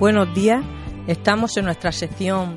Buenos 0.00 0.34
días, 0.34 0.64
estamos 1.08 1.58
en 1.58 1.66
nuestra 1.66 1.92
sección 1.92 2.56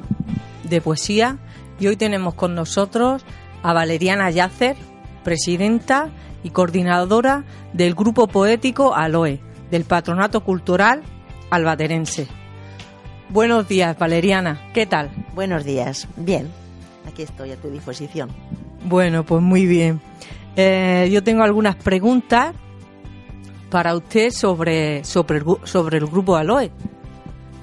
de 0.63 0.79
poesía 0.79 1.39
y 1.77 1.87
hoy 1.87 1.97
tenemos 1.97 2.35
con 2.35 2.55
nosotros 2.55 3.25
a 3.61 3.73
Valeriana 3.73 4.31
Yacer, 4.31 4.77
presidenta 5.25 6.09
y 6.41 6.51
coordinadora 6.51 7.43
del 7.73 7.95
grupo 7.95 8.27
poético 8.27 8.95
Aloe, 8.95 9.41
del 9.69 9.83
Patronato 9.83 10.45
Cultural 10.45 11.03
Albaterense. 11.49 12.29
Buenos 13.27 13.67
días, 13.67 13.99
Valeriana, 13.99 14.71
¿qué 14.73 14.85
tal? 14.85 15.11
Buenos 15.35 15.65
días, 15.65 16.07
bien, 16.15 16.47
aquí 17.05 17.23
estoy 17.23 17.51
a 17.51 17.57
tu 17.57 17.69
disposición. 17.69 18.29
Bueno, 18.85 19.25
pues 19.25 19.41
muy 19.41 19.65
bien. 19.65 19.99
Eh, 20.55 21.09
yo 21.11 21.21
tengo 21.21 21.43
algunas 21.43 21.75
preguntas 21.75 22.55
para 23.69 23.93
usted 23.97 24.29
sobre, 24.29 25.03
sobre, 25.03 25.39
el, 25.39 25.45
sobre 25.65 25.97
el 25.97 26.05
grupo 26.05 26.37
Aloe. 26.37 26.71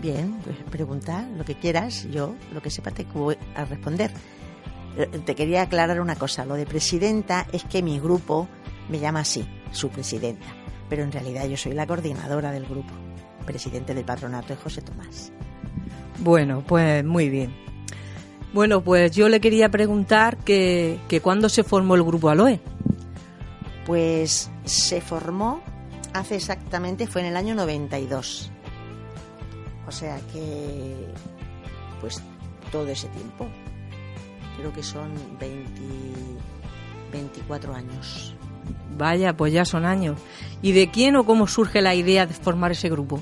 Bien, 0.00 0.40
pues 0.42 0.56
pregunta 0.70 1.28
lo 1.36 1.44
que 1.44 1.54
quieras, 1.54 2.06
yo 2.10 2.34
lo 2.52 2.62
que 2.62 2.70
sepa 2.70 2.90
te 2.90 3.04
voy 3.04 3.36
a 3.54 3.66
responder. 3.66 4.10
Eh, 4.96 5.06
te 5.24 5.34
quería 5.34 5.62
aclarar 5.62 6.00
una 6.00 6.16
cosa, 6.16 6.46
lo 6.46 6.54
de 6.54 6.64
presidenta 6.64 7.46
es 7.52 7.64
que 7.64 7.82
mi 7.82 8.00
grupo 8.00 8.48
me 8.88 8.98
llama 8.98 9.20
así, 9.20 9.46
su 9.72 9.90
presidenta, 9.90 10.46
pero 10.88 11.02
en 11.02 11.12
realidad 11.12 11.46
yo 11.46 11.56
soy 11.56 11.72
la 11.72 11.86
coordinadora 11.86 12.50
del 12.50 12.64
grupo. 12.64 12.92
Presidente 13.44 13.94
del 13.94 14.04
patronato 14.04 14.54
es 14.54 14.58
José 14.60 14.80
Tomás. 14.80 15.32
Bueno, 16.18 16.62
pues 16.66 17.04
muy 17.04 17.28
bien. 17.28 17.54
Bueno, 18.54 18.82
pues 18.82 19.12
yo 19.12 19.28
le 19.28 19.40
quería 19.40 19.68
preguntar 19.68 20.38
que, 20.38 20.98
que 21.08 21.20
cuándo 21.20 21.48
se 21.48 21.62
formó 21.62 21.94
el 21.94 22.02
grupo 22.02 22.30
Aloe. 22.30 22.58
Pues 23.86 24.50
se 24.64 25.00
formó 25.00 25.60
hace 26.14 26.36
exactamente, 26.36 27.06
fue 27.06 27.20
en 27.20 27.28
el 27.28 27.36
año 27.36 27.54
92 27.54 28.50
o 29.90 29.92
sea 29.92 30.20
que, 30.32 30.94
pues 32.00 32.22
todo 32.70 32.86
ese 32.86 33.08
tiempo. 33.08 33.48
Creo 34.56 34.72
que 34.72 34.84
son 34.84 35.10
20, 35.40 35.68
24 37.10 37.74
años. 37.74 38.36
Vaya, 38.96 39.36
pues 39.36 39.52
ya 39.52 39.64
son 39.64 39.84
años. 39.84 40.16
¿Y 40.62 40.70
de 40.70 40.92
quién 40.92 41.16
o 41.16 41.24
cómo 41.24 41.48
surge 41.48 41.82
la 41.82 41.96
idea 41.96 42.24
de 42.24 42.34
formar 42.34 42.70
ese 42.70 42.88
grupo? 42.88 43.20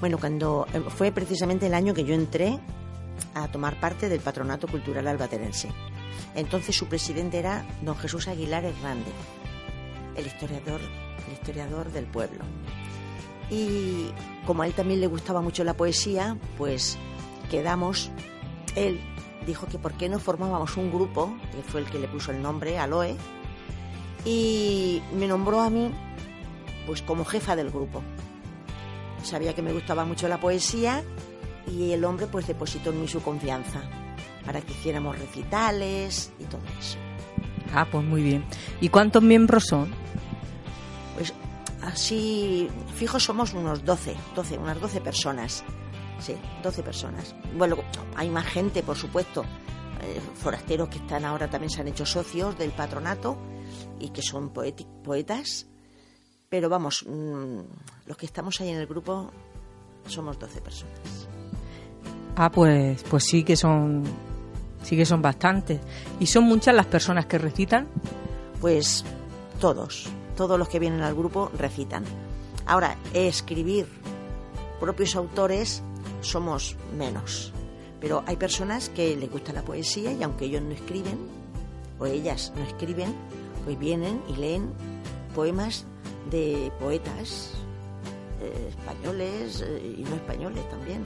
Bueno, 0.00 0.16
cuando 0.16 0.66
eh, 0.72 0.80
fue 0.88 1.12
precisamente 1.12 1.66
el 1.66 1.74
año 1.74 1.92
que 1.92 2.04
yo 2.04 2.14
entré 2.14 2.58
a 3.34 3.48
tomar 3.48 3.78
parte 3.78 4.08
del 4.08 4.20
Patronato 4.20 4.68
Cultural 4.68 5.06
Albaterense. 5.06 5.68
Entonces 6.34 6.74
su 6.74 6.86
presidente 6.86 7.38
era 7.38 7.66
don 7.82 7.96
Jesús 7.96 8.28
Aguilar 8.28 8.64
Hernández, 8.64 9.12
el 10.16 10.26
historiador, 10.26 10.80
el 11.26 11.32
historiador 11.34 11.92
del 11.92 12.06
pueblo. 12.06 12.44
Y 13.50 14.10
como 14.46 14.62
a 14.62 14.66
él 14.66 14.72
también 14.72 15.00
le 15.00 15.06
gustaba 15.06 15.40
mucho 15.40 15.64
la 15.64 15.74
poesía, 15.74 16.38
pues 16.56 16.98
quedamos, 17.50 18.10
él 18.76 19.00
dijo 19.46 19.66
que 19.66 19.78
por 19.78 19.92
qué 19.94 20.08
no 20.08 20.18
formábamos 20.18 20.76
un 20.76 20.90
grupo, 20.90 21.34
que 21.52 21.62
fue 21.62 21.80
el 21.80 21.86
que 21.86 21.98
le 21.98 22.08
puso 22.08 22.32
el 22.32 22.40
nombre, 22.40 22.78
Aloe, 22.78 23.16
y 24.24 25.02
me 25.14 25.26
nombró 25.26 25.60
a 25.60 25.70
mí 25.70 25.92
pues 26.86 27.02
como 27.02 27.24
jefa 27.24 27.56
del 27.56 27.70
grupo. 27.70 28.02
Sabía 29.22 29.54
que 29.54 29.62
me 29.62 29.72
gustaba 29.72 30.04
mucho 30.04 30.28
la 30.28 30.40
poesía 30.40 31.02
y 31.70 31.92
el 31.92 32.04
hombre 32.04 32.26
pues 32.26 32.46
depositó 32.46 32.90
en 32.90 33.02
mí 33.02 33.08
su 33.08 33.22
confianza 33.22 33.82
para 34.44 34.60
que 34.60 34.72
hiciéramos 34.72 35.18
recitales 35.18 36.32
y 36.40 36.44
todo 36.44 36.62
eso. 36.78 36.98
Ah, 37.72 37.86
pues 37.90 38.04
muy 38.04 38.22
bien. 38.22 38.44
¿Y 38.80 38.88
cuántos 38.88 39.22
miembros 39.22 39.64
son? 39.64 39.90
Así 41.82 42.68
fijos 42.94 43.24
somos 43.24 43.52
unos 43.54 43.84
12, 43.84 44.14
12, 44.34 44.58
unas 44.58 44.80
12 44.80 45.00
personas. 45.00 45.64
Sí, 46.18 46.36
12 46.62 46.82
personas. 46.82 47.34
Bueno, 47.56 47.76
hay 48.16 48.30
más 48.30 48.46
gente, 48.46 48.82
por 48.82 48.96
supuesto. 48.96 49.44
Eh, 50.02 50.20
forasteros 50.34 50.88
que 50.88 50.98
están 50.98 51.24
ahora 51.24 51.48
también 51.48 51.70
se 51.70 51.80
han 51.80 51.88
hecho 51.88 52.06
socios 52.06 52.56
del 52.58 52.70
patronato 52.70 53.36
y 53.98 54.10
que 54.10 54.22
son 54.22 54.50
poetas. 54.50 55.66
Pero 56.48 56.68
vamos, 56.68 57.04
mm, 57.08 57.60
los 58.06 58.16
que 58.16 58.26
estamos 58.26 58.60
ahí 58.60 58.68
en 58.68 58.78
el 58.78 58.86
grupo 58.86 59.30
somos 60.06 60.38
12 60.38 60.60
personas. 60.60 61.28
Ah, 62.36 62.50
pues, 62.50 63.02
pues 63.04 63.24
sí 63.24 63.44
que 63.44 63.56
son 63.56 64.04
sí 64.82 64.96
que 64.96 65.06
son 65.06 65.22
bastantes. 65.22 65.80
¿Y 66.20 66.26
son 66.26 66.44
muchas 66.44 66.74
las 66.74 66.86
personas 66.86 67.26
que 67.26 67.38
recitan? 67.38 67.88
Pues 68.60 69.04
todos, 69.60 70.08
todos 70.36 70.58
los 70.58 70.68
que 70.68 70.78
vienen 70.78 71.02
al 71.02 71.14
grupo 71.14 71.50
recitan. 71.56 72.04
Ahora, 72.66 72.96
escribir 73.12 73.86
propios 74.80 75.16
autores 75.16 75.82
somos 76.20 76.76
menos, 76.96 77.52
pero 78.00 78.22
hay 78.26 78.36
personas 78.36 78.88
que 78.88 79.16
les 79.16 79.30
gusta 79.30 79.52
la 79.52 79.62
poesía 79.62 80.12
y 80.12 80.22
aunque 80.22 80.46
ellos 80.46 80.62
no 80.62 80.72
escriben, 80.72 81.18
o 81.98 82.06
ellas 82.06 82.52
no 82.56 82.62
escriben, 82.64 83.14
pues 83.64 83.78
vienen 83.78 84.20
y 84.28 84.36
leen 84.36 84.70
poemas 85.34 85.86
de 86.30 86.72
poetas 86.80 87.52
eh, 88.40 88.68
españoles 88.70 89.64
eh, 89.66 89.96
y 89.98 90.02
no 90.02 90.14
españoles 90.16 90.68
también, 90.68 91.04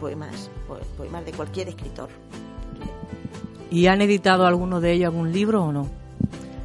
poemas, 0.00 0.50
poemas 0.96 1.24
de 1.24 1.32
cualquier 1.32 1.68
escritor. 1.68 2.08
¿Y 3.70 3.86
han 3.86 4.00
editado 4.02 4.46
alguno 4.46 4.80
de 4.80 4.92
ellos 4.92 5.06
algún 5.06 5.32
libro 5.32 5.64
o 5.64 5.72
no? 5.72 5.88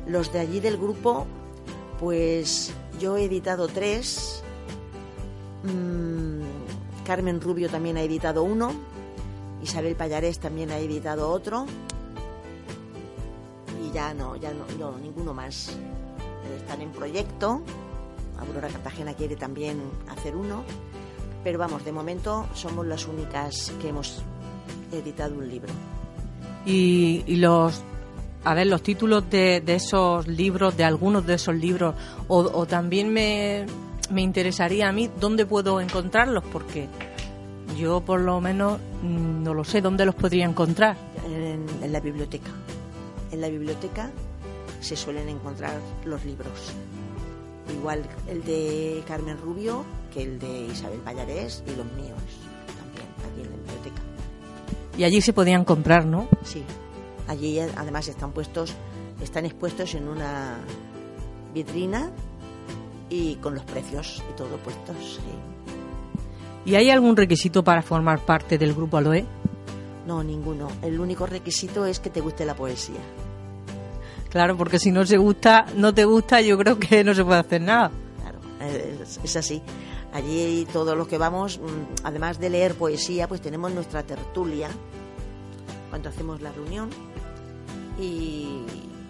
Los 0.08 0.32
de 0.34 0.40
allí 0.40 0.60
del 0.60 0.78
grupo 0.78 1.28
pues 2.00 2.74
yo 3.00 3.18
he 3.18 3.26
editado 3.26 3.68
tres. 3.68 4.44
Mm, 5.64 7.06
Carmen 7.06 7.42
Rubio 7.42 7.70
también 7.70 7.98
ha 7.98 8.02
editado 8.02 8.44
uno. 8.44 8.74
Isabel 9.62 9.96
Payarés 9.96 10.40
también 10.40 10.72
ha 10.72 10.78
editado 10.78 11.30
otro. 11.30 11.66
Y 13.84 13.92
ya 13.92 14.14
no, 14.14 14.36
ya 14.36 14.54
no, 14.54 14.98
ninguno 14.98 15.34
más. 15.34 15.76
Están 16.58 16.82
en 16.82 16.92
proyecto. 16.92 17.62
Aurora 18.40 18.68
Cartagena 18.68 19.14
quiere 19.14 19.36
también 19.36 19.82
hacer 20.10 20.36
uno. 20.36 20.64
Pero 21.44 21.60
vamos, 21.60 21.86
de 21.86 21.92
momento 21.92 22.48
somos 22.54 22.86
las 22.86 23.08
únicas 23.08 23.72
que 23.82 23.90
hemos 23.90 24.22
editado 24.92 25.36
un 25.36 25.48
libro. 25.48 25.72
¿Y, 26.66 27.24
y 27.28 27.36
los 27.36 27.84
a 28.46 28.54
ver 28.54 28.68
los 28.68 28.84
títulos 28.84 29.28
de, 29.30 29.62
esos 29.66 30.28
libros, 30.28 30.78
de 30.78 30.84
algunos 30.84 31.26
de 31.26 31.34
esos 31.34 31.56
libros, 31.56 31.96
o, 32.28 32.66
también 32.68 33.12
me, 33.12 33.66
interesaría 34.16 34.88
a 34.88 34.92
mí 34.92 35.10
dónde 35.20 35.48
puedo 35.48 35.82
encontrarlos, 35.82 36.44
porque 36.52 36.88
yo 37.78 38.02
por 38.02 38.22
lo 38.22 38.40
menos 38.40 38.80
mm, 39.02 39.44
no 39.44 39.54
lo 39.56 39.64
sé, 39.64 39.82
¿dónde 39.82 40.06
los 40.06 40.14
podría 40.14 40.46
encontrar? 40.46 40.96
En, 41.26 41.92
la 41.92 42.00
biblioteca. 42.00 42.52
En 43.32 43.42
la 43.42 43.50
biblioteca 43.50 44.12
se 44.80 44.96
suelen 44.96 45.28
encontrar 45.28 45.80
los 46.06 46.24
libros. 46.24 46.72
igual 47.76 48.04
el 48.30 48.44
de 48.44 49.04
Carmen 49.08 49.40
Rubio 49.40 49.84
que 50.14 50.22
el 50.22 50.40
de 50.40 50.68
Isabel 50.68 51.00
Pallarés 51.00 51.64
y 51.66 51.76
los 51.76 51.86
míos 51.94 52.22
también, 52.78 53.08
aquí 53.26 53.42
en 53.42 53.50
la 53.50 53.58
biblioteca. 53.58 54.02
Y 54.98 55.04
allí 55.04 55.20
se 55.20 55.34
podían 55.34 55.66
comprar, 55.66 56.06
¿no? 56.06 56.30
Sí, 56.44 56.64
allí 57.28 57.60
además 57.60 58.08
están 58.08 58.32
puestos, 58.32 58.74
están 59.22 59.46
expuestos 59.46 59.96
en 59.96 60.08
una 60.08 60.58
vitrina 61.54 62.12
y 63.10 63.36
con 63.36 63.56
los 63.56 63.64
precios 63.64 64.24
y 64.30 64.36
todo 64.36 64.58
puestos. 64.58 64.96
Sí. 65.16 66.72
¿Y 66.72 66.76
hay 66.76 66.90
algún 66.90 67.16
requisito 67.16 67.64
para 67.64 67.82
formar 67.82 68.20
parte 68.26 68.58
del 68.58 68.74
grupo 68.74 68.98
Aloe? 68.98 69.26
No, 70.08 70.24
ninguno. 70.24 70.68
El 70.82 71.00
único 71.00 71.26
requisito 71.26 71.86
es 71.86 72.00
que 72.00 72.10
te 72.10 72.22
guste 72.22 72.46
la 72.46 72.56
poesía. 72.56 73.00
Claro, 74.30 74.58
porque 74.58 74.80
si 74.80 74.92
no 74.92 75.06
se 75.06 75.18
gusta, 75.18 75.66
no 75.76 75.94
te 75.94 76.06
gusta, 76.06 76.42
yo 76.42 76.58
creo 76.58 76.78
que 76.78 77.04
no 77.04 77.14
se 77.14 77.24
puede 77.24 77.40
hacer 77.40 77.62
nada. 77.62 77.92
Claro, 78.20 78.40
es, 79.24 79.36
así. 79.36 79.62
Allí 80.12 80.68
todos 80.74 80.98
los 80.98 81.08
que 81.08 81.18
vamos, 81.18 81.60
mm, 81.60 82.04
además 82.04 82.40
de 82.40 82.50
leer 82.50 82.76
poesía, 82.76 83.28
pues 83.28 83.42
tenemos 83.42 83.72
nuestra 83.72 84.04
tertulia 84.04 84.70
cuando 85.90 86.10
hacemos 86.10 86.42
la 86.42 86.52
reunión 86.52 86.90
y 88.00 88.64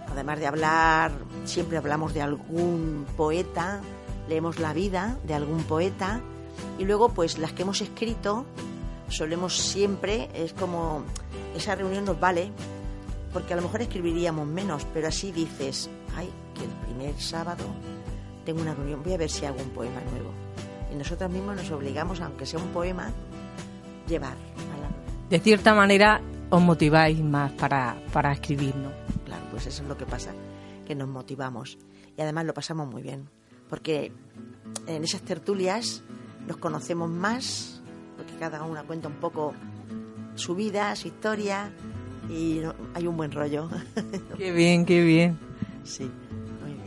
además 0.09 0.39
de 0.39 0.47
hablar, 0.47 1.11
siempre 1.45 1.77
hablamos 1.77 2.13
de 2.13 2.21
algún 2.21 3.05
poeta, 3.17 3.81
leemos 4.27 4.59
la 4.59 4.73
vida 4.73 5.17
de 5.23 5.33
algún 5.33 5.63
poeta 5.63 6.21
y 6.79 6.85
luego 6.85 7.09
pues 7.09 7.37
las 7.37 7.53
que 7.53 7.63
hemos 7.63 7.81
escrito 7.81 8.45
solemos 9.09 9.57
siempre, 9.57 10.29
es 10.33 10.53
como 10.53 11.03
esa 11.55 11.75
reunión 11.75 12.05
nos 12.05 12.19
vale 12.19 12.51
porque 13.33 13.53
a 13.53 13.57
lo 13.57 13.63
mejor 13.63 13.81
escribiríamos 13.81 14.47
menos, 14.47 14.87
pero 14.93 15.09
así 15.09 15.31
dices, 15.31 15.89
ay, 16.15 16.29
que 16.53 16.63
el 16.63 16.69
primer 16.69 17.19
sábado 17.21 17.65
tengo 18.45 18.61
una 18.61 18.73
reunión, 18.73 19.03
voy 19.03 19.13
a 19.13 19.17
ver 19.17 19.29
si 19.29 19.45
hago 19.45 19.61
un 19.61 19.71
poema 19.71 19.99
nuevo. 20.11 20.31
Y 20.89 20.95
nosotros 20.95 21.29
mismos 21.29 21.57
nos 21.57 21.69
obligamos, 21.71 22.21
aunque 22.21 22.45
sea 22.45 22.59
un 22.59 22.69
poema, 22.69 23.11
llevar. 24.07 24.37
De 25.29 25.39
cierta 25.39 25.73
manera 25.73 26.21
os 26.49 26.61
motiváis 26.61 27.21
más 27.21 27.51
para, 27.53 27.97
para 28.13 28.31
escribir, 28.31 28.75
¿no? 28.75 28.91
Claro, 29.25 29.45
pues 29.51 29.67
eso 29.67 29.83
es 29.83 29.89
lo 29.89 29.97
que 29.97 30.05
pasa, 30.05 30.33
que 30.85 30.95
nos 30.95 31.07
motivamos. 31.07 31.77
Y 32.17 32.21
además 32.21 32.45
lo 32.45 32.53
pasamos 32.53 32.87
muy 32.87 33.01
bien, 33.01 33.29
porque 33.69 34.11
en 34.87 35.03
esas 35.03 35.21
tertulias 35.21 36.03
nos 36.47 36.57
conocemos 36.57 37.09
más, 37.09 37.81
porque 38.15 38.33
cada 38.39 38.63
una 38.63 38.83
cuenta 38.83 39.07
un 39.07 39.15
poco 39.15 39.53
su 40.35 40.55
vida, 40.55 40.95
su 40.95 41.07
historia, 41.07 41.71
y 42.29 42.61
hay 42.93 43.07
un 43.07 43.17
buen 43.17 43.31
rollo. 43.31 43.69
Qué 44.37 44.51
bien, 44.51 44.85
qué 44.85 45.03
bien. 45.03 45.37
Sí. 45.83 46.09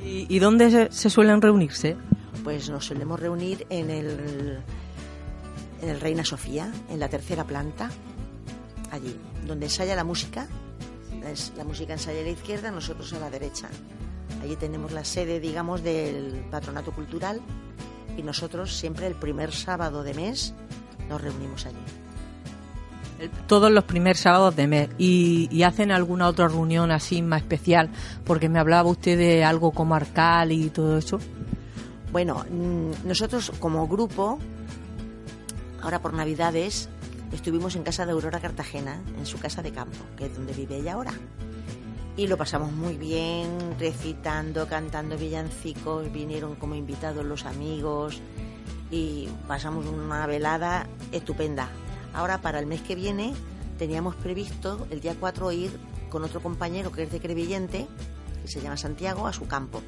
¿Y, 0.04 0.26
¿Y, 0.34 0.38
dónde 0.38 0.88
se, 0.90 1.11
suelen 1.11 1.43
reunirse? 1.43 1.96
Pues 2.43 2.70
nos 2.70 2.87
solemos 2.87 3.20
reunir 3.20 3.66
en 3.69 3.90
el, 3.90 4.58
en 5.82 5.88
el 5.88 6.00
Reina 6.00 6.25
Sofía, 6.25 6.72
en 6.88 6.99
la 6.99 7.08
tercera 7.08 7.44
planta, 7.44 7.90
allí, 8.90 9.17
donde 9.46 9.67
ensaya 9.67 9.96
la 9.96 10.05
música. 10.05 10.46
La 11.56 11.64
música 11.64 11.93
ensaya 11.93 12.20
a 12.20 12.23
la 12.23 12.31
izquierda, 12.31 12.70
nosotros 12.70 13.12
a 13.12 13.19
la 13.19 13.29
derecha. 13.29 13.69
Allí 14.43 14.56
tenemos 14.56 14.93
la 14.93 15.05
sede, 15.05 15.40
digamos, 15.40 15.82
del 15.82 16.44
patronato 16.50 16.93
cultural 16.93 17.40
y 18.17 18.23
nosotros 18.23 18.76
siempre 18.76 19.06
el 19.06 19.14
primer 19.14 19.52
sábado 19.52 20.02
de 20.02 20.14
mes 20.14 20.55
nos 21.08 21.20
reunimos 21.20 21.67
allí 21.67 21.76
todos 23.46 23.70
los 23.70 23.85
primeros 23.85 24.20
sábados 24.20 24.55
de 24.56 24.67
mes 24.67 24.88
y, 24.99 25.62
hacen 25.62 25.90
alguna 25.90 26.29
otra 26.29 26.49
reunión 26.49 26.90
así 26.90 27.20
más 27.20 27.43
especial 27.43 27.90
porque 28.25 28.49
me 28.49 28.58
hablaba 28.58 28.88
usted 28.88 29.19
de 29.19 29.44
algo 29.44 29.73
comarcal 29.73 30.52
y 30.52 30.70
todo 30.70 30.99
eso 30.99 31.19
bueno 32.12 32.44
mm, 32.50 33.06
nosotros 33.06 33.52
como 33.58 33.87
grupo 33.87 34.38
ahora 35.82 36.00
por 36.00 36.14
navidades 36.14 36.88
estuvimos 37.32 37.76
en 37.76 37.82
casa 37.82 38.06
de 38.06 38.12
Aurora 38.12 38.40
Cartagena 38.40 39.00
en 39.19 39.26
su 39.26 39.38
casa 39.38 39.62
de 39.62 39.72
campo 39.72 39.98
que 40.16 40.26
es 40.26 40.34
donde 40.34 40.52
vive 40.52 40.76
ella 40.76 40.94
ahora 40.94 41.12
y 42.16 42.26
lo 42.26 42.36
pasamos 42.36 42.72
muy 42.72 42.96
bien 42.96 43.76
recitando 43.78 44.66
cantando 44.66 45.16
villancicos 45.16 46.12
vinieron 46.12 46.56
como 46.56 46.75
invitados 46.75 47.25
los 47.25 47.44
amigos 47.44 48.20
y 48.90 49.28
pasamos 49.46 49.86
una 49.86 50.26
velada 50.26 50.86
estupenda 51.12 51.69
Ahora, 52.14 52.40
para 52.40 52.58
el 52.58 52.66
mes 52.66 52.80
que 52.80 52.94
viene, 52.94 53.34
teníamos 53.78 54.14
previsto 54.16 54.86
el 54.90 55.00
día 55.00 55.14
4 55.19 55.52
ir 55.52 55.70
con 56.10 56.25
otro 56.25 56.40
compañero 56.40 56.90
que 56.90 57.04
es 57.04 57.12
de 57.12 57.20
Crevillente, 57.20 57.86
que 58.42 58.48
se 58.48 58.60
llama 58.60 58.76
Santiago, 58.76 59.26
a 59.26 59.32
su 59.32 59.46
campo. 59.46 59.82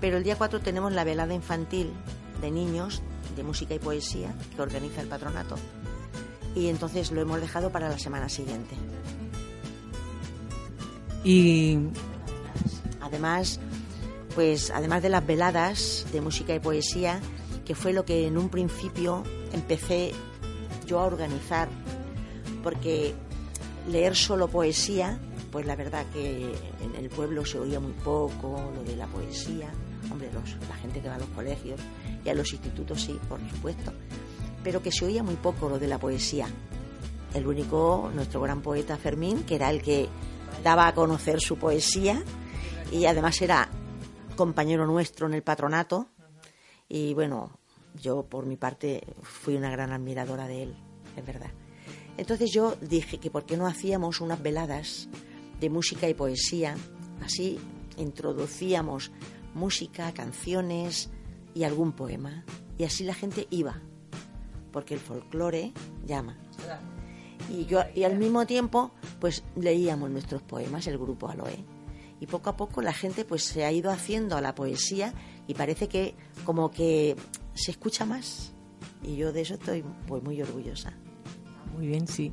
Pero 0.00 0.16
el 0.16 0.24
día 0.24 0.36
4 0.36 0.60
tenemos 0.60 0.92
la 0.92 1.04
velada 1.04 1.34
infantil 1.34 1.92
de 2.40 2.50
niños 2.50 3.02
de 3.36 3.42
música 3.42 3.74
y 3.74 3.78
poesía 3.78 4.34
que 4.54 4.62
organiza 4.62 5.00
el 5.00 5.08
patronato. 5.08 5.56
Y 6.54 6.68
entonces 6.68 7.10
lo 7.12 7.20
hemos 7.20 7.40
dejado 7.40 7.70
para 7.70 7.88
la 7.88 7.98
semana 7.98 8.28
siguiente. 8.28 8.74
Y 11.24 11.78
además, 13.00 13.60
pues 14.34 14.70
además 14.70 15.02
de 15.02 15.10
las 15.10 15.26
veladas 15.26 16.06
de 16.12 16.20
música 16.20 16.54
y 16.54 16.60
poesía, 16.60 17.20
que 17.64 17.74
fue 17.74 17.92
lo 17.92 18.04
que 18.04 18.26
en 18.26 18.38
un 18.38 18.48
principio 18.48 19.22
empecé 19.52 20.12
yo 20.86 20.98
a 20.98 21.04
organizar, 21.04 21.68
porque 22.62 23.14
leer 23.88 24.16
solo 24.16 24.48
poesía, 24.48 25.18
pues 25.52 25.66
la 25.66 25.76
verdad 25.76 26.04
que 26.12 26.52
en 26.82 26.96
el 26.96 27.08
pueblo 27.10 27.44
se 27.44 27.58
oía 27.58 27.80
muy 27.80 27.92
poco 27.92 28.72
lo 28.74 28.82
de 28.82 28.96
la 28.96 29.06
poesía, 29.06 29.70
hombre, 30.10 30.30
los, 30.32 30.56
la 30.68 30.76
gente 30.76 31.00
que 31.00 31.08
va 31.08 31.16
a 31.16 31.18
los 31.18 31.28
colegios 31.28 31.80
y 32.24 32.28
a 32.28 32.34
los 32.34 32.52
institutos 32.52 33.02
sí, 33.02 33.18
por 33.28 33.38
supuesto, 33.50 33.92
pero 34.62 34.82
que 34.82 34.92
se 34.92 35.04
oía 35.04 35.22
muy 35.22 35.36
poco 35.36 35.68
lo 35.68 35.78
de 35.78 35.88
la 35.88 35.98
poesía. 35.98 36.48
El 37.34 37.46
único, 37.46 38.10
nuestro 38.14 38.40
gran 38.40 38.62
poeta 38.62 38.96
Fermín, 38.96 39.44
que 39.44 39.54
era 39.54 39.70
el 39.70 39.82
que 39.82 40.08
daba 40.62 40.88
a 40.88 40.94
conocer 40.94 41.40
su 41.40 41.56
poesía 41.56 42.22
y 42.90 43.06
además 43.06 43.40
era 43.40 43.68
compañero 44.36 44.86
nuestro 44.86 45.26
en 45.26 45.34
el 45.34 45.42
patronato 45.42 46.08
y 46.88 47.14
bueno, 47.14 47.52
yo, 47.94 48.24
por 48.24 48.46
mi 48.46 48.56
parte, 48.56 49.02
fui 49.22 49.56
una 49.56 49.70
gran 49.70 49.92
admiradora 49.92 50.46
de 50.46 50.64
él, 50.64 50.74
es 51.16 51.24
verdad. 51.24 51.50
Entonces 52.16 52.50
yo 52.52 52.76
dije 52.80 53.18
que 53.18 53.30
por 53.30 53.46
qué 53.46 53.56
no 53.56 53.66
hacíamos 53.66 54.20
unas 54.20 54.42
veladas 54.42 55.08
de 55.60 55.70
música 55.70 56.08
y 56.08 56.14
poesía, 56.14 56.76
así 57.22 57.58
introducíamos 57.96 59.12
música, 59.54 60.12
canciones 60.12 61.10
y 61.54 61.64
algún 61.64 61.92
poema, 61.92 62.44
y 62.76 62.84
así 62.84 63.04
la 63.04 63.14
gente 63.14 63.46
iba, 63.50 63.80
porque 64.72 64.94
el 64.94 65.00
folclore 65.00 65.72
llama. 66.06 66.36
Y 67.50 67.66
yo 67.66 67.80
y 67.94 68.04
al 68.04 68.18
mismo 68.18 68.46
tiempo, 68.46 68.92
pues 69.20 69.42
leíamos 69.56 70.10
nuestros 70.10 70.42
poemas, 70.42 70.86
el 70.86 70.98
grupo 70.98 71.28
Aloe. 71.28 71.64
Y 72.20 72.26
poco 72.26 72.50
a 72.50 72.56
poco 72.56 72.82
la 72.82 72.92
gente 72.92 73.24
pues 73.24 73.44
se 73.44 73.64
ha 73.64 73.72
ido 73.72 73.90
haciendo 73.90 74.36
a 74.36 74.40
la 74.40 74.54
poesía 74.54 75.14
y 75.46 75.54
parece 75.54 75.88
que 75.88 76.14
como 76.44 76.70
que 76.70 77.16
se 77.54 77.70
escucha 77.70 78.04
más 78.04 78.52
y 79.02 79.16
yo 79.16 79.32
de 79.32 79.42
eso 79.42 79.54
estoy 79.54 79.84
pues, 80.06 80.22
muy 80.22 80.40
orgullosa. 80.40 80.92
Muy 81.74 81.86
bien, 81.86 82.06
sí. 82.06 82.32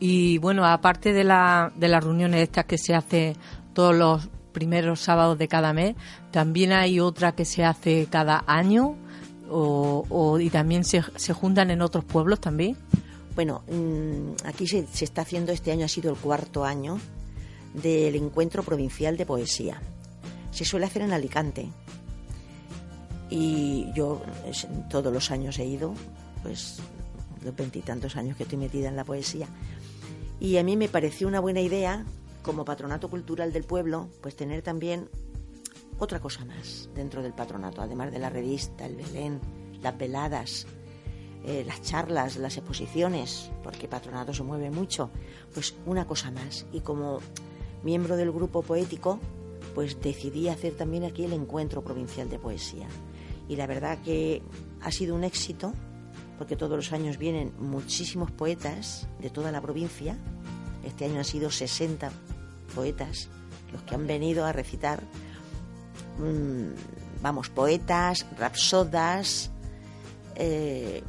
Y 0.00 0.38
bueno, 0.38 0.64
aparte 0.64 1.12
de, 1.12 1.24
la, 1.24 1.72
de 1.76 1.88
las 1.88 2.02
reuniones 2.02 2.42
estas 2.42 2.64
que 2.64 2.78
se 2.78 2.94
hace 2.94 3.36
todos 3.72 3.94
los 3.94 4.28
primeros 4.52 5.00
sábados 5.00 5.38
de 5.38 5.48
cada 5.48 5.72
mes, 5.72 5.94
también 6.30 6.72
hay 6.72 7.00
otra 7.00 7.32
que 7.34 7.44
se 7.44 7.64
hace 7.64 8.06
cada 8.10 8.44
año 8.46 8.96
o, 9.50 10.38
y 10.40 10.50
también 10.50 10.84
se, 10.84 11.02
se, 11.16 11.32
juntan 11.32 11.70
en 11.70 11.82
otros 11.82 12.04
pueblos 12.04 12.40
también. 12.40 12.76
Bueno, 13.34 13.62
mm, 13.70 14.46
aquí 14.46 14.66
se, 14.66 14.86
se 14.86 15.04
está 15.04 15.22
haciendo, 15.22 15.52
este 15.52 15.72
año 15.72 15.84
ha 15.84 15.88
sido 15.88 16.10
el 16.10 16.16
cuarto 16.16 16.64
año 16.64 16.98
del 17.74 18.14
encuentro 18.16 18.62
provincial 18.62 19.16
de 19.16 19.26
poesía. 19.26 19.80
Se 20.52 20.64
suele 20.64 20.86
hacer 20.86 21.02
en 21.02 21.12
Alicante, 21.12 21.68
y 23.30 23.86
yo 23.94 24.22
todos 24.90 25.12
los 25.12 25.30
años 25.30 25.58
he 25.58 25.64
ido, 25.64 25.94
pues 26.42 26.78
los 27.44 27.56
veintitantos 27.56 28.16
años 28.16 28.36
que 28.36 28.44
estoy 28.44 28.58
metida 28.58 28.88
en 28.88 28.96
la 28.96 29.04
poesía. 29.04 29.48
Y 30.40 30.56
a 30.58 30.62
mí 30.62 30.76
me 30.76 30.88
pareció 30.88 31.26
una 31.26 31.40
buena 31.40 31.60
idea, 31.60 32.04
como 32.42 32.64
patronato 32.64 33.08
cultural 33.08 33.52
del 33.52 33.64
pueblo, 33.64 34.08
pues 34.20 34.36
tener 34.36 34.62
también 34.62 35.08
otra 35.98 36.20
cosa 36.20 36.44
más 36.44 36.88
dentro 36.94 37.22
del 37.22 37.32
patronato, 37.32 37.82
además 37.82 38.12
de 38.12 38.18
la 38.18 38.30
revista, 38.30 38.86
el 38.86 38.96
Belén, 38.96 39.40
las 39.82 39.96
veladas, 39.96 40.66
eh, 41.44 41.64
las 41.66 41.82
charlas, 41.82 42.36
las 42.36 42.56
exposiciones, 42.56 43.50
porque 43.62 43.88
patronato 43.88 44.32
se 44.32 44.42
mueve 44.42 44.70
mucho, 44.70 45.10
pues 45.52 45.74
una 45.86 46.06
cosa 46.06 46.30
más. 46.30 46.66
Y 46.72 46.80
como 46.80 47.20
miembro 47.82 48.16
del 48.16 48.32
grupo 48.32 48.62
poético, 48.62 49.20
pues 49.74 50.00
decidí 50.00 50.48
hacer 50.48 50.74
también 50.74 51.04
aquí 51.04 51.24
el 51.24 51.32
encuentro 51.32 51.82
provincial 51.82 52.28
de 52.28 52.38
poesía 52.38 52.88
y 53.48 53.56
la 53.56 53.66
verdad 53.66 53.98
que 54.02 54.42
ha 54.80 54.90
sido 54.90 55.14
un 55.14 55.24
éxito 55.24 55.72
porque 56.38 56.56
todos 56.56 56.76
los 56.76 56.92
años 56.92 57.18
vienen 57.18 57.52
muchísimos 57.58 58.30
poetas 58.30 59.08
de 59.20 59.30
toda 59.30 59.52
la 59.52 59.60
provincia. 59.60 60.16
Este 60.84 61.04
año 61.04 61.18
han 61.18 61.24
sido 61.24 61.50
60 61.50 62.10
poetas 62.74 63.28
los 63.72 63.82
que 63.82 63.94
han 63.94 64.06
venido 64.06 64.44
a 64.44 64.52
recitar 64.52 65.04
vamos, 67.22 67.48
poetas, 67.48 68.26
rapsodas, 68.38 69.50
eh, 70.36 71.02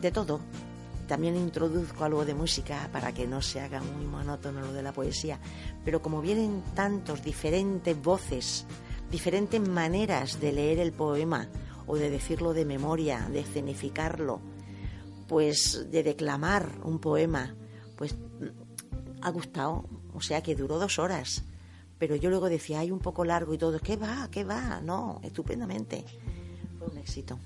de 0.00 0.10
todo. 0.10 0.40
También 1.06 1.36
introduzco 1.36 2.04
algo 2.04 2.24
de 2.24 2.34
música 2.34 2.88
para 2.92 3.12
que 3.12 3.26
no 3.26 3.42
se 3.42 3.60
haga 3.60 3.82
muy 3.82 4.06
monótono 4.06 4.60
lo 4.60 4.72
de 4.72 4.82
la 4.82 4.92
poesía. 4.92 5.40
Pero 5.84 6.02
como 6.02 6.20
vienen 6.20 6.62
tantos 6.74 7.22
diferentes 7.22 8.00
voces, 8.00 8.64
diferentes 9.10 9.60
maneras 9.60 10.40
de 10.40 10.52
leer 10.52 10.78
el 10.78 10.92
poema 10.92 11.48
o 11.86 11.96
de 11.96 12.10
decirlo 12.10 12.54
de 12.54 12.64
memoria, 12.64 13.28
de 13.32 13.40
escenificarlo, 13.40 14.40
pues 15.26 15.90
de 15.90 16.02
declamar 16.02 16.70
un 16.84 17.00
poema, 17.00 17.56
pues 17.96 18.14
ha 19.20 19.30
gustado. 19.30 19.84
O 20.14 20.20
sea 20.20 20.42
que 20.42 20.54
duró 20.54 20.78
dos 20.78 20.98
horas. 20.98 21.44
Pero 22.00 22.16
yo 22.16 22.30
luego 22.30 22.48
decía, 22.48 22.80
hay 22.80 22.90
un 22.90 22.98
poco 22.98 23.24
largo 23.26 23.52
y 23.54 23.58
todo. 23.58 23.78
¿Qué 23.78 23.96
va? 23.96 24.26
¿Qué 24.32 24.42
va? 24.42 24.80
No, 24.80 25.20
estupendamente. 25.22 26.02
Fue 26.78 26.88
un 26.88 26.96
éxito. 26.96 27.38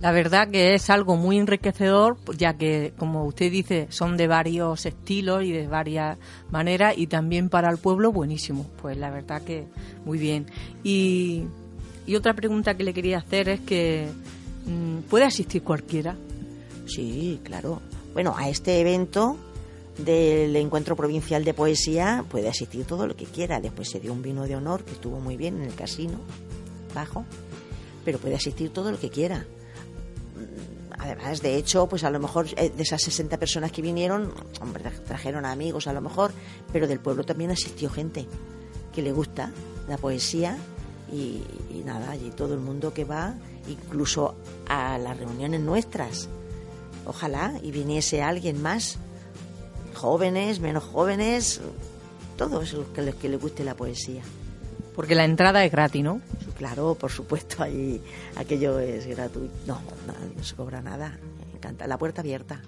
La 0.00 0.12
verdad 0.12 0.48
que 0.48 0.74
es 0.74 0.88
algo 0.90 1.16
muy 1.16 1.38
enriquecedor, 1.38 2.16
ya 2.36 2.54
que, 2.54 2.94
como 2.96 3.24
usted 3.24 3.52
dice, 3.52 3.86
son 3.90 4.16
de 4.16 4.26
varios 4.26 4.86
estilos 4.86 5.44
y 5.44 5.52
de 5.52 5.66
varias 5.66 6.16
maneras, 6.50 6.96
y 6.96 7.06
también 7.08 7.50
para 7.50 7.68
el 7.68 7.76
pueblo, 7.76 8.10
buenísimo. 8.10 8.64
Pues 8.80 8.96
la 8.96 9.10
verdad 9.10 9.42
que 9.42 9.66
muy 10.06 10.18
bien. 10.18 10.46
Y, 10.82 11.44
y 12.06 12.16
otra 12.16 12.32
pregunta 12.32 12.76
que 12.76 12.84
le 12.84 12.94
quería 12.94 13.18
hacer 13.18 13.50
es 13.50 13.60
que, 13.60 14.08
mm, 14.64 15.08
¿puede 15.10 15.26
asistir 15.26 15.62
cualquiera? 15.62 16.16
Sí, 16.86 17.40
claro. 17.44 17.82
Bueno, 18.14 18.34
a 18.38 18.48
este 18.48 18.80
evento 18.80 19.36
del 19.98 20.54
Encuentro 20.56 20.96
Provincial 20.96 21.44
de 21.44 21.54
Poesía 21.54 22.24
puede 22.28 22.48
asistir 22.48 22.84
todo 22.84 23.06
lo 23.06 23.16
que 23.16 23.24
quiera. 23.24 23.60
Después 23.60 23.90
se 23.90 24.00
dio 24.00 24.12
un 24.12 24.22
vino 24.22 24.44
de 24.44 24.56
honor 24.56 24.84
que 24.84 24.92
estuvo 24.92 25.20
muy 25.20 25.36
bien 25.36 25.56
en 25.56 25.62
el 25.62 25.74
casino, 25.74 26.18
bajo, 26.94 27.24
pero 28.04 28.18
puede 28.18 28.36
asistir 28.36 28.70
todo 28.70 28.90
lo 28.90 28.98
que 28.98 29.10
quiera. 29.10 29.38
Mm, 29.38 30.92
además, 30.98 31.42
de 31.42 31.56
hecho, 31.56 31.88
pues 31.88 32.04
a 32.04 32.10
lo 32.10 32.20
mejor 32.20 32.46
eh, 32.56 32.70
de 32.70 32.82
esas 32.82 33.02
60 33.02 33.36
personas 33.38 33.72
que 33.72 33.82
vinieron, 33.82 34.32
hombre, 34.60 34.84
trajeron 35.06 35.44
amigos 35.44 35.86
a 35.86 35.92
lo 35.92 36.00
mejor, 36.00 36.32
pero 36.72 36.86
del 36.86 37.00
pueblo 37.00 37.24
también 37.24 37.50
asistió 37.50 37.90
gente 37.90 38.26
que 38.94 39.02
le 39.02 39.12
gusta 39.12 39.52
la 39.88 39.98
poesía 39.98 40.56
y, 41.12 41.42
y 41.70 41.82
nada, 41.84 42.10
allí 42.10 42.30
todo 42.30 42.54
el 42.54 42.60
mundo 42.60 42.94
que 42.94 43.04
va, 43.04 43.34
incluso 43.68 44.34
a 44.66 44.98
las 44.98 45.16
reuniones 45.18 45.60
nuestras 45.60 46.28
Ojalá 47.08 47.54
y 47.62 47.70
viniese 47.70 48.22
alguien 48.22 48.60
más, 48.60 48.98
jóvenes, 49.98 50.60
menos 50.60 50.84
jóvenes, 50.84 51.60
todos 52.36 52.72
los 52.72 52.86
que, 52.88 53.12
que 53.12 53.28
le 53.28 53.36
guste 53.36 53.64
la 53.64 53.74
poesía. 53.74 54.22
Porque 54.94 55.14
la 55.14 55.24
entrada 55.24 55.64
es 55.64 55.70
gratis, 55.70 56.02
¿no? 56.02 56.20
Claro, 56.56 56.96
por 56.96 57.12
supuesto, 57.12 57.62
ahí 57.62 58.02
aquello 58.34 58.80
es 58.80 59.06
gratuito. 59.06 59.54
No, 59.66 59.80
no, 60.06 60.42
se 60.42 60.56
cobra 60.56 60.82
nada. 60.82 61.16
Me 61.46 61.56
encanta. 61.56 61.86
La 61.86 61.98
puerta 61.98 62.20
abierta. 62.20 62.60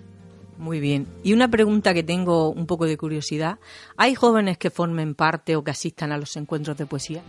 Muy 0.57 0.79
bien. 0.79 1.09
Y 1.25 1.33
una 1.33 1.49
pregunta 1.49 1.93
que 1.93 2.05
tengo 2.05 2.51
un 2.51 2.67
poco 2.67 2.87
de 2.87 2.97
curiosidad. 2.97 3.59
¿Hay 3.97 4.15
jóvenes 4.15 4.59
que 4.59 4.71
formen 4.71 5.17
parte 5.17 5.57
o 5.57 5.65
que 5.65 5.73
asistan 5.73 6.13
a 6.13 6.19
los 6.19 6.37
encuentros 6.37 6.77
de 6.77 6.87
poesía? 6.87 7.23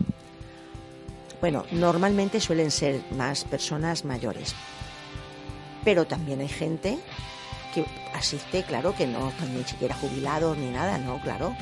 Bueno, 1.40 1.64
normalmente 1.72 2.38
suelen 2.38 2.70
ser 2.70 3.00
más 3.16 3.44
personas 3.44 4.04
mayores, 4.04 4.54
pero 5.84 6.04
también 6.04 6.38
hay 6.38 6.48
gente 6.48 7.00
que 7.72 7.84
asiste, 8.14 8.62
claro, 8.62 8.94
que 8.94 9.06
no 9.06 9.28
están 9.30 9.54
ni 9.56 9.64
siquiera 9.64 9.94
jubilados 9.94 10.56
ni 10.56 10.70
nada, 10.70 10.98
no, 10.98 11.20
claro. 11.20 11.54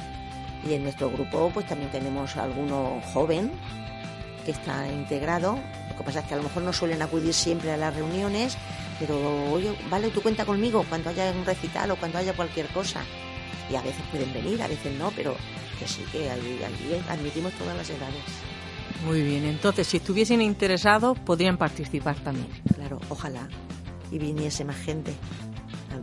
Y 0.68 0.74
en 0.74 0.82
nuestro 0.82 1.10
grupo 1.10 1.50
pues 1.52 1.66
también 1.66 1.90
tenemos 1.90 2.36
alguno 2.36 3.00
joven 3.12 3.52
que 4.44 4.50
está 4.50 4.88
integrado. 4.88 5.58
Lo 5.90 5.96
que 5.96 6.02
pasa 6.04 6.20
es 6.20 6.26
que 6.26 6.34
a 6.34 6.36
lo 6.36 6.42
mejor 6.42 6.62
no 6.62 6.72
suelen 6.72 7.00
acudir 7.02 7.32
siempre 7.32 7.72
a 7.72 7.76
las 7.76 7.94
reuniones, 7.94 8.56
pero 8.98 9.16
oye, 9.52 9.72
vale, 9.88 10.10
tú 10.10 10.20
cuenta 10.20 10.44
conmigo 10.44 10.84
cuando 10.88 11.10
haya 11.10 11.30
un 11.32 11.44
recital 11.44 11.90
o 11.90 11.96
cuando 11.96 12.18
haya 12.18 12.34
cualquier 12.34 12.66
cosa. 12.68 13.02
Y 13.70 13.76
a 13.76 13.82
veces 13.82 14.02
pueden 14.10 14.32
venir, 14.32 14.60
a 14.62 14.68
veces 14.68 14.92
no, 14.98 15.12
pero 15.14 15.36
que 15.78 15.86
sí 15.86 16.04
que 16.12 16.28
allí, 16.30 16.58
admitimos 17.08 17.52
todas 17.54 17.76
las 17.76 17.88
edades. 17.88 18.22
Muy 19.06 19.22
bien, 19.22 19.44
entonces 19.44 19.86
si 19.86 19.96
estuviesen 19.96 20.42
interesados 20.42 21.18
podrían 21.20 21.56
participar 21.56 22.16
también. 22.16 22.48
Claro, 22.74 23.00
ojalá 23.08 23.48
y 24.10 24.18
viniese 24.18 24.64
más 24.64 24.76
gente. 24.76 25.12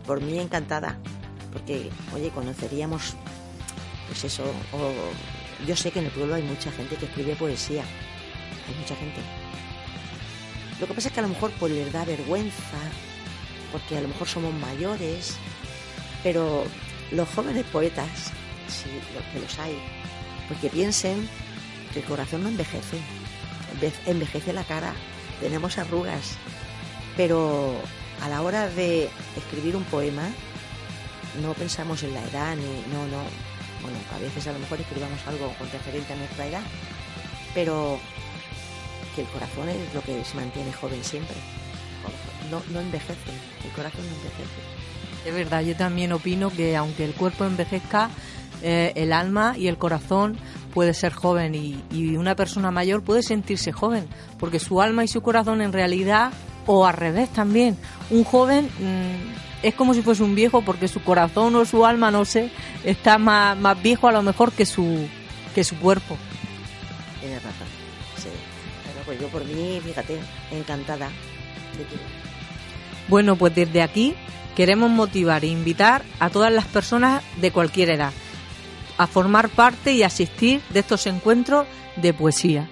Por 0.07 0.21
mí 0.21 0.39
encantada, 0.39 0.97
porque, 1.51 1.91
oye, 2.15 2.29
conoceríamos, 2.29 3.15
pues 4.07 4.23
eso, 4.23 4.43
yo 5.67 5.75
sé 5.75 5.91
que 5.91 5.99
en 5.99 6.05
el 6.05 6.11
pueblo 6.11 6.35
hay 6.35 6.43
mucha 6.43 6.71
gente 6.71 6.95
que 6.95 7.05
escribe 7.05 7.35
poesía, 7.35 7.83
hay 7.83 8.75
mucha 8.79 8.95
gente. 8.95 9.19
Lo 10.79 10.87
que 10.87 10.93
pasa 10.93 11.09
es 11.09 11.13
que 11.13 11.19
a 11.19 11.23
lo 11.23 11.29
mejor 11.29 11.51
pues 11.59 11.73
les 11.73 11.91
da 11.91 12.05
vergüenza, 12.05 12.77
porque 13.71 13.97
a 13.97 14.01
lo 14.01 14.07
mejor 14.07 14.27
somos 14.27 14.53
mayores, 14.53 15.35
pero 16.23 16.63
los 17.11 17.27
jóvenes 17.29 17.65
poetas, 17.65 18.31
sí, 18.69 18.89
los 19.13 19.23
que 19.25 19.39
los 19.39 19.59
hay, 19.59 19.77
porque 20.47 20.69
piensen 20.69 21.27
que 21.93 21.99
el 21.99 22.05
corazón 22.05 22.43
no 22.43 22.49
envejece, 22.49 22.99
envejece 24.05 24.53
la 24.53 24.63
cara, 24.63 24.93
tenemos 25.41 25.77
arrugas, 25.77 26.37
pero 27.17 27.75
a 28.21 28.29
la 28.29 28.41
hora 28.41 28.67
de 28.69 29.09
escribir 29.36 29.75
un 29.75 29.83
poema 29.86 30.29
no 31.41 31.53
pensamos 31.53 32.03
en 32.03 32.13
la 32.13 32.24
edad 32.24 32.55
ni 32.55 32.93
no 32.93 33.05
no. 33.07 33.24
Bueno 33.81 33.97
a 34.13 34.19
veces 34.19 34.47
a 34.47 34.53
lo 34.53 34.59
mejor 34.59 34.79
escribamos 34.81 35.19
algo 35.27 35.53
con 35.57 35.69
referente 35.71 36.13
a 36.13 36.15
nuestra 36.15 36.47
edad 36.47 36.62
pero 37.53 38.00
que 39.15 39.21
el 39.21 39.27
corazón 39.27 39.69
es 39.69 39.93
lo 39.93 40.01
que 40.01 40.24
se 40.24 40.36
mantiene 40.36 40.71
joven 40.74 41.03
siempre. 41.03 41.36
No, 42.51 42.62
no 42.71 42.79
envejece 42.79 43.31
el 43.63 43.71
corazón 43.71 44.01
no 44.01 44.15
envejece. 44.15 45.29
Es 45.29 45.33
verdad 45.33 45.62
yo 45.62 45.75
también 45.75 46.12
opino 46.13 46.50
que 46.50 46.75
aunque 46.75 47.05
el 47.05 47.13
cuerpo 47.13 47.45
envejezca 47.45 48.09
eh, 48.62 48.93
el 48.95 49.13
alma 49.13 49.55
y 49.57 49.67
el 49.67 49.77
corazón 49.77 50.38
puede 50.74 50.93
ser 50.93 51.13
joven 51.13 51.55
y, 51.55 51.83
y 51.91 52.15
una 52.15 52.36
persona 52.36 52.71
mayor 52.71 53.03
puede 53.03 53.21
sentirse 53.21 53.71
joven 53.71 54.07
porque 54.39 54.59
su 54.59 54.81
alma 54.81 55.03
y 55.03 55.07
su 55.07 55.21
corazón 55.21 55.62
en 55.62 55.74
realidad 55.74 56.31
o 56.67 56.86
al 56.86 56.93
revés 56.93 57.29
también. 57.29 57.75
Un 58.12 58.24
joven 58.24 58.65
mm, 58.65 59.65
es 59.65 59.74
como 59.74 59.93
si 59.93 60.03
fuese 60.03 60.21
un 60.21 60.36
viejo 60.36 60.62
porque 60.62 60.88
su 60.88 61.01
corazón 61.01 61.55
o 61.55 61.65
su 61.65 61.86
alma, 61.86 62.12
no 62.12 62.25
sé, 62.25 62.51
está 62.83 63.17
más, 63.17 63.57
más 63.57 63.81
viejo 63.81 64.07
a 64.07 64.12
lo 64.12 64.21
mejor 64.21 64.51
que 64.51 64.65
su, 64.65 65.07
que 65.55 65.63
su 65.63 65.75
cuerpo. 65.77 66.15
Tienes 67.19 67.41
razón, 67.41 67.67
sí. 68.17 68.29
Pero 68.86 69.05
pues 69.05 69.19
yo 69.19 69.27
por 69.29 69.43
mí, 69.45 69.81
fíjate, 69.83 70.19
encantada 70.51 71.07
de 71.07 71.86
Bueno, 73.07 73.36
pues 73.36 73.55
desde 73.55 73.81
aquí 73.81 74.13
queremos 74.55 74.91
motivar 74.91 75.43
e 75.43 75.47
invitar 75.47 76.03
a 76.19 76.29
todas 76.29 76.51
las 76.51 76.65
personas 76.65 77.24
de 77.41 77.51
cualquier 77.51 77.89
edad 77.89 78.12
a 78.97 79.07
formar 79.07 79.50
parte 79.50 79.93
y 79.93 80.03
asistir 80.03 80.62
de 80.71 80.79
estos 80.79 81.05
encuentros 81.05 81.67
de 81.95 82.13
poesía. 82.13 82.69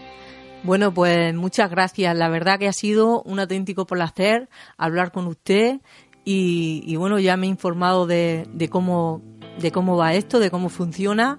Bueno, 0.65 0.91
pues 0.91 1.31
muchas 1.35 1.69
gracias. 1.69 2.17
La 2.17 2.27
verdad 2.27 2.57
que 2.57 2.67
ha 2.67 2.73
sido 2.73 3.21
un 3.21 3.39
auténtico 3.39 3.85
placer 3.85 4.49
hablar 4.77 5.11
con 5.11 5.27
usted 5.27 5.79
y, 6.23 6.95
bueno, 6.95 7.19
ya 7.19 7.37
me 7.37 7.45
he 7.45 7.49
informado 7.51 8.07
de, 8.07 8.47
cómo, 8.71 9.21
de 9.59 9.71
cómo 9.71 9.95
va 9.95 10.15
esto, 10.15 10.39
de 10.39 10.49
cómo 10.49 10.69
funciona 10.69 11.37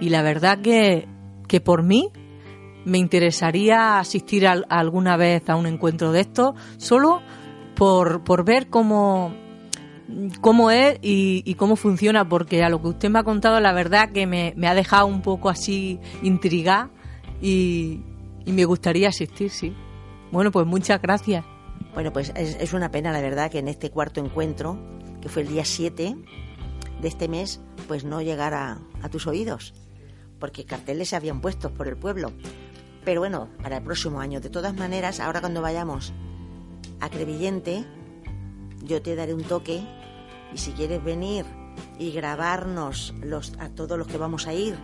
y 0.00 0.08
la 0.08 0.22
verdad 0.22 0.62
que, 0.62 1.06
que 1.48 1.60
por 1.60 1.82
mí 1.82 2.08
me 2.86 2.96
interesaría 2.96 3.98
asistir 3.98 4.48
alguna 4.48 5.18
vez 5.18 5.50
a 5.50 5.56
un 5.56 5.66
encuentro 5.66 6.10
de 6.10 6.20
estos, 6.20 6.54
solo 6.78 7.20
por, 7.76 8.24
por 8.24 8.42
ver 8.42 8.70
cómo, 8.70 9.34
cómo 10.40 10.70
es 10.70 10.98
y, 11.02 11.54
cómo 11.56 11.76
funciona, 11.76 12.26
porque 12.26 12.64
a 12.64 12.70
lo 12.70 12.80
que 12.80 12.88
usted 12.88 13.10
me 13.10 13.18
ha 13.18 13.22
contado, 13.22 13.60
la 13.60 13.74
verdad 13.74 14.12
que 14.12 14.26
me, 14.26 14.54
me 14.56 14.66
ha 14.66 14.74
dejado 14.74 15.08
un 15.08 15.20
poco 15.20 15.50
así 15.50 16.00
intrigada 16.22 16.88
y, 17.42 18.00
y 18.44 18.52
me 18.52 18.64
gustaría 18.64 19.08
asistir, 19.08 19.50
sí. 19.50 19.74
Bueno, 20.30 20.50
pues 20.50 20.66
muchas 20.66 21.00
gracias. 21.00 21.44
Bueno, 21.94 22.12
pues 22.12 22.32
es, 22.34 22.72
una 22.72 22.90
pena, 22.90 23.12
la 23.12 23.20
verdad, 23.20 23.50
que 23.50 23.58
en 23.58 23.68
este 23.68 23.90
cuarto 23.90 24.20
encuentro, 24.20 24.78
que 25.20 25.28
fue 25.28 25.42
el 25.42 25.48
día 25.48 25.64
7 25.64 26.16
de 27.00 27.08
este 27.08 27.28
mes, 27.28 27.60
pues 27.86 28.04
no 28.04 28.22
llegara 28.22 28.78
a 29.02 29.08
tus 29.10 29.26
oídos, 29.26 29.74
porque 30.38 30.64
carteles 30.64 31.10
se 31.10 31.16
habían 31.16 31.40
puesto 31.40 31.74
por 31.74 31.88
el 31.88 31.96
pueblo. 31.96 32.32
Pero 33.04 33.20
bueno, 33.20 33.48
para 33.62 33.78
el 33.78 33.82
próximo 33.82 34.20
año, 34.20 34.40
de 34.40 34.48
todas 34.48 34.74
maneras, 34.74 35.20
ahora 35.20 35.40
cuando 35.40 35.60
vayamos 35.60 36.12
a 37.00 37.10
Crevillente, 37.10 37.84
yo 38.82 39.02
te 39.02 39.14
daré 39.14 39.34
un 39.34 39.42
toque 39.42 39.82
y 40.54 40.58
si 40.58 40.72
quieres 40.72 41.02
venir 41.04 41.44
y 41.98 42.12
grabarnos 42.12 43.12
los, 43.22 43.52
a 43.58 43.68
todos 43.70 43.98
los 43.98 44.06
que 44.06 44.18
vamos 44.18 44.46
a 44.46 44.54
ir 44.54 44.76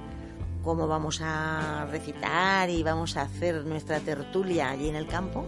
cómo 0.63 0.87
vamos 0.87 1.21
a 1.23 1.87
recitar 1.91 2.71
y 2.71 2.83
vamos 2.83 3.17
a 3.17 3.23
hacer 3.23 3.65
nuestra 3.65 4.01
tertulia 4.01 4.71
allí 4.71 4.89
en 4.89 4.97
el 4.97 5.07
campo, 5.07 5.47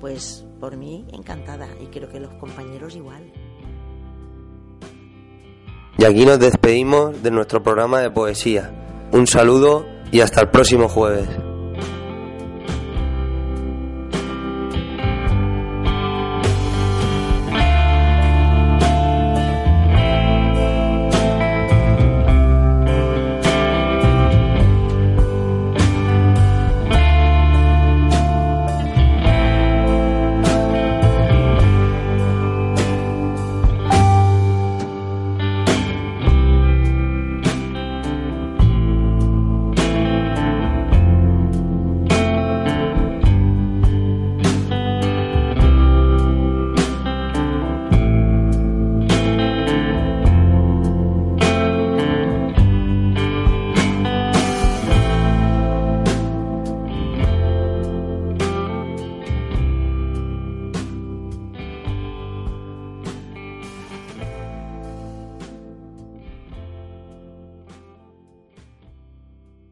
pues 0.00 0.44
por 0.60 0.76
mí 0.76 1.06
encantada 1.12 1.68
y 1.80 1.86
creo 1.86 2.08
que 2.08 2.20
los 2.20 2.34
compañeros 2.34 2.96
igual. 2.96 3.32
Y 5.98 6.04
aquí 6.04 6.24
nos 6.24 6.38
despedimos 6.38 7.22
de 7.22 7.30
nuestro 7.30 7.62
programa 7.62 8.00
de 8.00 8.10
poesía. 8.10 9.08
Un 9.12 9.26
saludo 9.26 9.84
y 10.12 10.20
hasta 10.20 10.42
el 10.42 10.50
próximo 10.50 10.88
jueves. 10.88 11.28